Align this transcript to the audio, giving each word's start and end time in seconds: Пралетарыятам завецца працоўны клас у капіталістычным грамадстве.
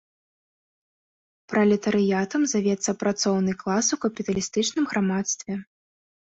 Пралетарыятам 1.53 2.41
завецца 2.55 2.97
працоўны 3.05 3.53
клас 3.61 3.85
у 3.99 4.03
капіталістычным 4.09 4.85
грамадстве. 4.95 5.53